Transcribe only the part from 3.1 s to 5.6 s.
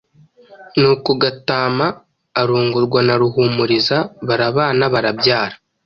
Ruhumuriza. Barabana, barabyara,